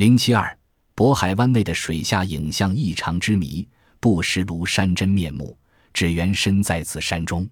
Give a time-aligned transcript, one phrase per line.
[0.00, 0.58] 零七二，
[0.96, 3.68] 渤海湾内的水下影像异常之谜，
[4.00, 5.54] 不识庐山真面目，
[5.92, 7.46] 只缘身在此山中。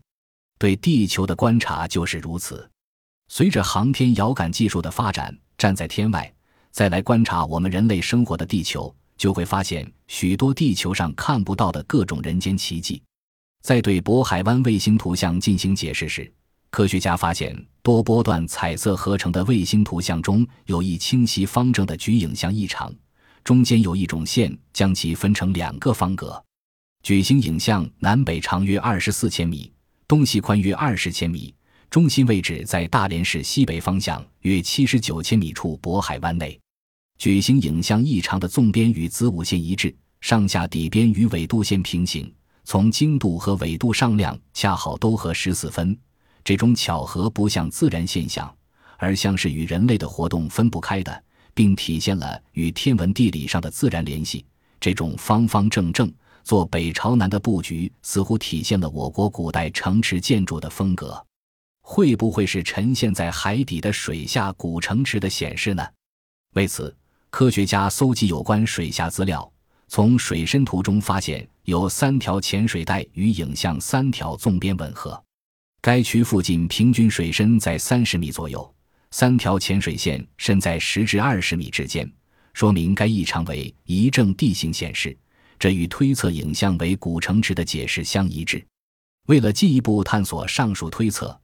[0.59, 2.67] 对地球的观察就是如此。
[3.29, 6.33] 随着航天遥感技术的发展，站在天外
[6.71, 13.03] 再来观察我们人类生活的地球，就会发现许多地球上看不到的各种人间奇迹。
[13.61, 16.33] 在对渤海湾卫星图像进行解释时，
[16.71, 22.95] 科学家发现多波段彩色合成的卫星图像中有一清晰方正的矩影像异常，
[23.43, 26.43] 中间有一种线将其分成两个方格。
[27.03, 29.73] 矩形影像南北长约二十四千米。
[30.07, 31.55] 东西宽约二十千米，
[31.91, 36.59] 中心位置在大连市西北方向约七十九千米处渤海湾内。
[37.19, 42.33] 矩形影像异常的纵边与子午线一致，上下底边与纬度线平行，
[42.65, 45.95] 从经度和纬度上量恰好都和十四分。
[46.49, 48.51] 这种巧合不像自然现象，
[48.97, 54.47] 而像是与人类的活动分不开的，并体现了与天文地理上的自然联系。
[54.81, 56.11] 这种方方正正。
[56.45, 61.23] 做北朝南的布局，似乎体现了我国古代城池建筑的风格。
[61.83, 65.87] 会不会是沉陷在海底的水下古城池的显示呢？
[66.55, 66.97] 为此，
[67.29, 69.53] 科学家搜集有关水下资料，
[69.87, 75.23] 从水深图中发现有三条潜水带与影像三条纵边吻合。
[75.89, 78.75] 该区附近平均水深在三十米左右，
[79.11, 82.07] 三条浅水线深在十至二十米之间，
[82.53, 85.17] 说明该异常为一正地形显示。
[85.59, 88.63] 这与推测影像为古城池的解释相一致。
[89.29, 91.35] 为了进一步探索上述推测，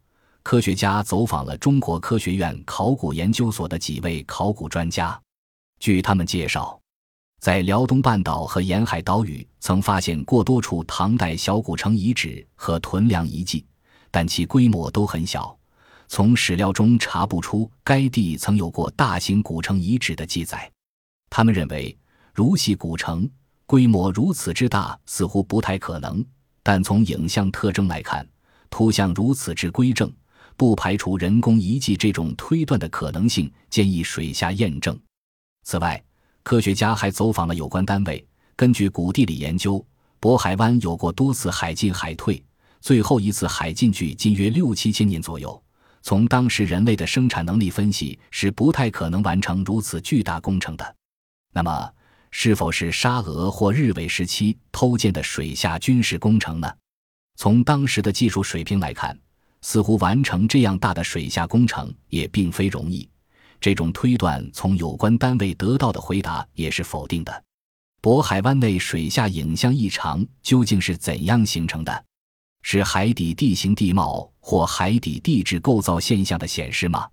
[0.43, 5.19] 科学家走访了中国科学院考古研究所的几位考古专家。
[5.81, 6.79] 据他们介绍，
[7.41, 13.65] 在辽东半岛和沿海岛屿曾发现过多处唐代小古城遗址和屯粮遗迹，
[14.15, 15.59] 但其规模都很小，
[16.07, 20.71] 从史料中查不出该地曾有过大型古城遗址的记载。
[21.29, 21.99] 他们认为，
[22.33, 23.29] 如系古城。
[23.67, 26.25] 规模如此之大，似乎不太可能。
[26.63, 28.25] 但从影像特征来看，
[28.71, 30.09] 图像如此之规正，
[30.57, 33.53] 不排除人工遗迹这种推断的可能性。
[33.69, 34.97] 建议水下验证。
[35.65, 36.01] 此外，
[36.45, 38.25] 科学家还走访了有关单位。
[38.55, 39.85] 根据古地理研究，
[40.21, 42.41] 渤海湾有过多次海进海退，
[42.85, 45.59] 最后一次海进距今约六七千年左右。
[46.03, 50.97] 从当时人类的生产能力分析，是不太可能完成如此巨大工程的。
[51.55, 51.91] 那么？
[52.31, 56.71] 是否是沙俄或日伪时期偷建的水下军事工程呢？
[57.37, 59.19] 从当时的技术水平来看，
[59.63, 63.09] 似乎完成这样大的水下工程也并非容易。
[63.63, 67.45] 这种推断从有关单位得到的回答也是否定的。
[68.03, 72.05] 渤海湾内水下影像异常究竟是怎样形成的？
[72.67, 77.07] 是海底地形地貌或海底地质构造现象的显示吗？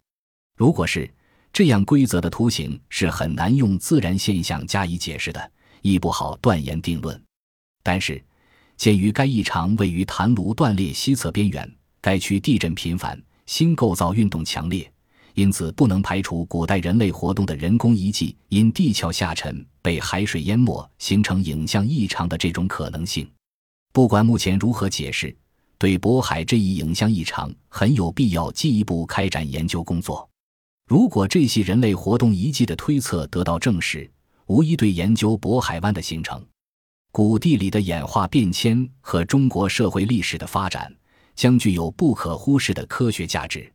[0.57, 1.13] 如果是？
[1.51, 5.51] 这样规则的图形是很难用自然现象加以解释的，
[5.81, 7.21] 亦不好断言定论。
[7.83, 8.23] 但是，
[8.77, 11.69] 鉴于该异常位于潭炉断裂西侧边缘，
[11.99, 14.89] 该区地震频繁，新构造运动强烈，
[15.33, 23.29] 因此不能排除古代人类活动的人工遗迹因地壳下沉被海水淹没形成影像异常的这种可能性。
[23.91, 25.35] 不管目前如何解释，
[25.81, 30.29] 对渤海这一影像异常很有必要进一步开展研究工作。
[30.87, 34.07] 如果这些人类活动遗迹的推测得到证实，
[34.45, 36.45] 无疑对研究渤海湾的形成、
[37.11, 40.95] 古地理的演化变迁和中国社会历史的发展，
[41.33, 43.73] 将具有不可忽视的科学价值。